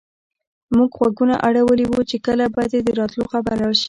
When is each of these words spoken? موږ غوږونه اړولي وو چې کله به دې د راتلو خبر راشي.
موږ 0.75 0.89
غوږونه 0.97 1.35
اړولي 1.47 1.85
وو 1.87 2.01
چې 2.09 2.17
کله 2.25 2.45
به 2.53 2.63
دې 2.71 2.79
د 2.85 2.89
راتلو 2.99 3.23
خبر 3.31 3.55
راشي. 3.63 3.79